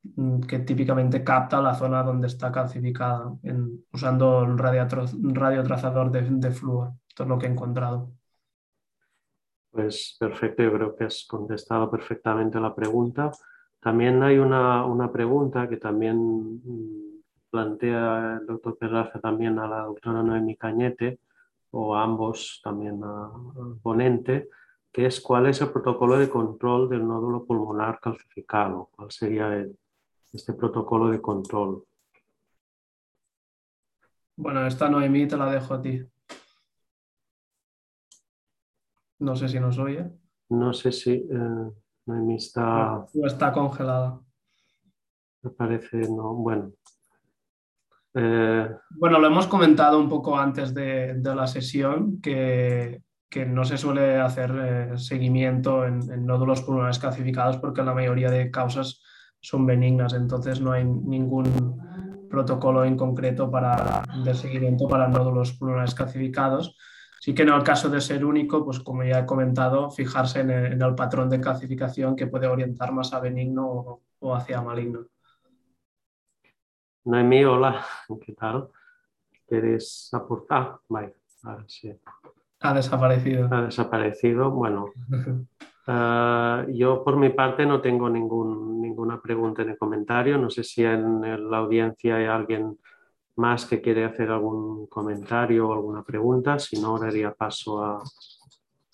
[0.02, 6.50] mm, que típicamente capta la zona donde está calcificada en, usando un radiotrazador de, de
[6.50, 6.92] flúor.
[7.08, 8.12] Esto es lo que he encontrado.
[9.70, 13.30] Pues perfecto, yo creo que has contestado perfectamente la pregunta.
[13.80, 17.11] También hay una, una pregunta que también mm,
[17.52, 21.20] plantea el doctor Perraza también a la doctora Noemi Cañete,
[21.70, 24.48] o a ambos también al ponente,
[24.90, 28.90] que es cuál es el protocolo de control del nódulo pulmonar calcificado.
[28.96, 29.66] ¿Cuál sería
[30.32, 31.84] este protocolo de control?
[34.36, 36.02] Bueno, esta Noemí te la dejo a ti.
[39.18, 40.10] No sé si nos oye.
[40.48, 41.72] No sé si eh,
[42.06, 43.06] Noemí está...
[43.14, 44.20] O está congelada.
[45.42, 46.72] Me parece, no, bueno.
[48.14, 53.00] Eh, bueno, lo hemos comentado un poco antes de, la sesión, que,
[53.46, 59.02] no se suele hacer eh, seguimiento en, nódulos pulmonares calcificados porque la mayoría de causas
[59.40, 61.80] son benignas, entonces no hay ningún
[62.28, 66.76] protocolo en concreto para, de seguimiento para nódulos pulmonares calcificados.
[67.20, 70.50] Sí que en el caso de ser único, pues como ya he comentado, fijarse en
[70.50, 75.06] el, patrón de calcificación que puede orientar más a benigno o hacia maligno.
[77.04, 77.84] Noemí, hola,
[78.24, 78.68] ¿qué tal?
[79.46, 80.78] ¿Quieres aportar?
[80.88, 81.16] Vale,
[82.60, 83.48] Ha desaparecido.
[83.50, 84.86] Ha desaparecido, bueno.
[85.88, 90.38] Eh, yo por mi parte no tengo ningún, ninguna pregunta ni comentario.
[90.38, 92.78] No sé si en la audiencia hay alguien
[93.34, 96.60] más que quiere hacer algún comentario o alguna pregunta.
[96.60, 98.00] Si no, daría paso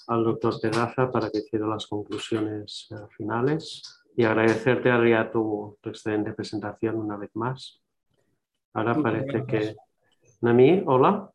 [0.07, 4.03] al doctor Terraza para que hiciera las conclusiones eh, finales.
[4.17, 7.83] Y agradecerte, Adrián, tu, tu excelente presentación una vez más.
[8.75, 9.77] Ahora parece que...
[10.41, 11.31] Nami, hola.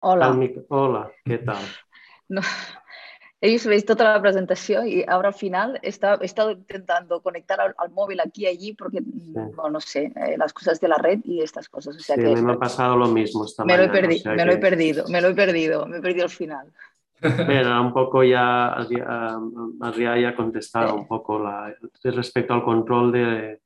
[0.00, 0.38] Hola.
[0.68, 1.62] Hola, ¿qué tal?
[2.30, 2.42] No.
[3.40, 8.20] He visto toda la presentación y ahora al final he estado, intentando conectar al, móvil
[8.20, 11.96] aquí y allí porque, no sé, eh, las cosas de la red y estas cosas.
[11.96, 14.44] O sea sí, que me ha pasado lo mismo esta me Lo he perdido, me
[14.44, 16.70] lo he perdido, me lo he perdido, me he perdido el final.
[17.20, 23.60] Pero un poco ya, Adrián ya ha contestado un poco la, respecto al control de,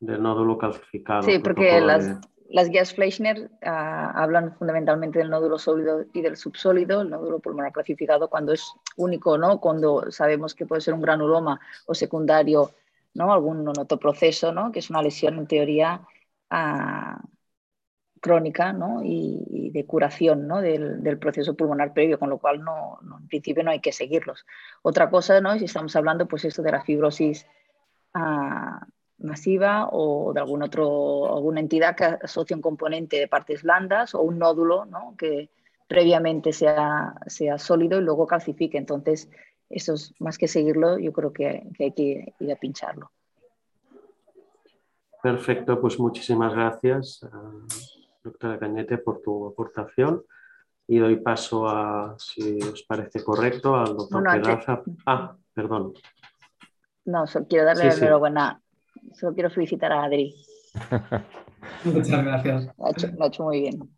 [0.00, 1.22] del nódulo calcificado.
[1.22, 2.18] Sí, porque las,
[2.50, 7.72] las, guías Fleischner ah, hablan fundamentalmente del nódulo sólido y del subsólido, el nódulo pulmonar
[7.72, 9.60] calcificado cuando es único, ¿no?
[9.60, 12.70] Cuando sabemos que puede ser un granuloma o secundario,
[13.14, 13.32] ¿no?
[13.32, 14.70] Algún proceso, ¿no?
[14.70, 16.02] Que es una lesión en teoría
[16.50, 17.20] ah,
[18.20, 19.00] crónica, ¿no?
[19.02, 20.60] Y, de curación, ¿no?
[20.62, 24.46] Del, del, proceso pulmonar previo, con lo cual no, en principio no hay que seguirlos.
[24.82, 25.58] Otra cosa, ¿no?
[25.58, 27.46] Si estamos hablando, pues esto de la fibrosis
[28.14, 28.86] ah,
[29.18, 34.22] masiva o de algún otro, alguna entidad que asocie un componente de partes blandas o
[34.22, 35.14] un nódulo ¿no?
[35.16, 35.50] que
[35.88, 38.78] previamente sea, sea sólido y luego calcifique.
[38.78, 39.30] Entonces,
[39.68, 43.10] eso es más que seguirlo, yo creo que, que hay que ir a pincharlo.
[45.22, 50.22] Perfecto, pues muchísimas gracias, eh, doctora Cañete, por tu aportación.
[50.88, 54.82] Y doy paso a, si os parece correcto, al doctor Pedraza.
[55.04, 55.94] Ah, perdón.
[57.06, 58.62] No, quiero darle la enhorabuena
[59.12, 60.34] solo quiero felicitar a Adri.
[61.84, 62.68] Muchas gracias.
[62.76, 63.90] Lo ha, hecho, muy bien.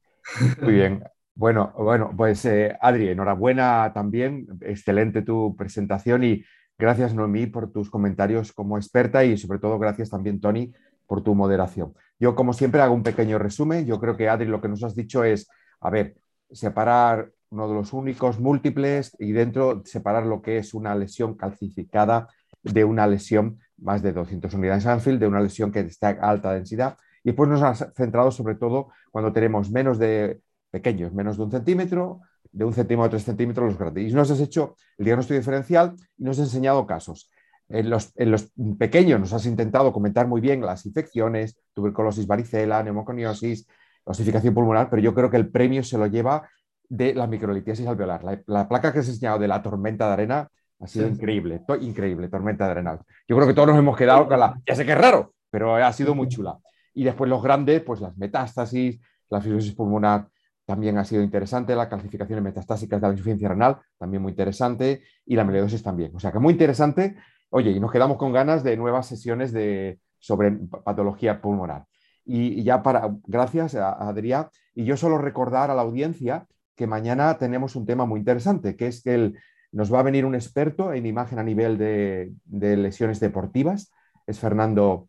[0.63, 1.05] Muy bien.
[1.35, 4.47] Bueno, bueno, pues eh, Adri, enhorabuena también.
[4.61, 6.45] Excelente tu presentación y
[6.77, 10.73] gracias Noemí por tus comentarios como experta y sobre todo gracias también Tony
[11.07, 11.95] por tu moderación.
[12.19, 13.87] Yo como siempre hago un pequeño resumen.
[13.87, 15.49] Yo creo que Adri lo que nos has dicho es,
[15.81, 16.17] a ver,
[16.51, 22.29] separar uno de los únicos múltiples y dentro separar lo que es una lesión calcificada
[22.63, 26.97] de una lesión más de 200 unidades Anfield, de una lesión que está alta densidad.
[27.23, 31.51] Y después nos ha centrado sobre todo cuando tenemos menos de pequeños, menos de un
[31.51, 32.21] centímetro,
[32.53, 34.11] de un centímetro a tres centímetros los grandes.
[34.11, 37.31] Y nos has hecho el diagnóstico diferencial y nos has enseñado casos.
[37.69, 42.83] En los, en los, pequeños nos has intentado comentar muy bien las infecciones, tuberculosis, varicela,
[42.83, 43.67] neumoconiosis,
[44.05, 46.49] osificación pulmonar, pero yo creo que el premio se lo lleva
[46.89, 48.25] de la microlitiasis alveolar.
[48.25, 50.49] La, la placa que has enseñado de la tormenta de arena
[50.81, 53.01] ha sido increíble, increíble, tormenta adrenal.
[53.27, 54.61] Yo creo que todos nos hemos quedado con la...
[54.67, 56.59] Ya sé que es raro, pero ha sido muy chula.
[56.95, 59.01] Y después los grandes, pues las metástasis,
[59.31, 60.29] la fibrosis pulmonar
[60.65, 65.35] también ha sido interesante, la calcificación metastásicas de la insuficiencia renal también muy interesante y
[65.35, 66.15] la meliodosis también.
[66.15, 67.17] O sea que muy interesante.
[67.51, 70.53] Oye, y nos quedamos con ganas de nuevas sesiones de, sobre
[70.85, 71.87] patología pulmonar.
[72.25, 74.49] Y, ya para, gracias a Adrián.
[74.75, 78.89] Y yo solo recordar a la audiencia que mañana tenemos un tema muy interesante, que
[78.89, 79.39] es que el,
[79.73, 82.33] nos va a venir un experto en imagen a nivel de,
[82.77, 83.93] lesiones deportivas.
[84.27, 85.09] Es Fernando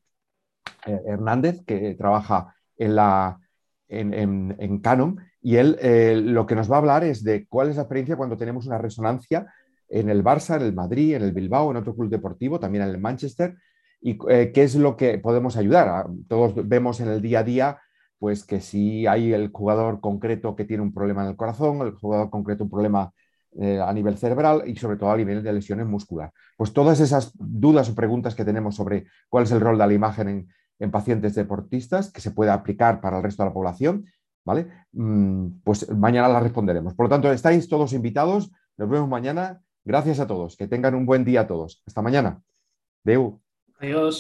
[0.86, 3.40] eh, Hernández, que trabaja en, la,
[3.88, 5.20] en, Canon.
[5.42, 8.18] Y él eh, lo que nos va a hablar es de cuál es la experiencia
[8.18, 9.52] cuando tenemos una resonancia
[9.88, 12.90] en el Barça, en el Madrid, en el Bilbao, en otro club deportivo, también en
[12.92, 13.56] el Manchester,
[14.02, 16.06] y eh, qué es lo que podemos ayudar.
[16.28, 17.80] Todos vemos en el día a día
[18.20, 21.94] pues que si hay el jugador concreto que tiene un problema en el corazón, el
[21.94, 23.14] jugador concreto un problema
[23.58, 26.34] eh, a nivel cerebral y sobre todo a nivel de lesiones musculares.
[26.56, 29.94] Pues todas esas dudas o preguntas que tenemos sobre cuál es el rol de la
[29.94, 30.48] imagen
[30.80, 34.06] en, pacientes deportistas que se puede aplicar para el resto de la población,
[34.46, 34.68] ¿vale?
[34.94, 36.94] Mm, pues mañana las responderemos.
[36.94, 38.52] Por lo tanto, estáis todos invitados.
[38.78, 39.62] Nos vemos mañana.
[39.84, 40.56] Gracias a todos.
[40.56, 41.84] Que tengan un buen día a todos.
[41.86, 42.42] Hasta mañana.
[43.04, 43.42] Deu.
[43.80, 44.08] Adiós.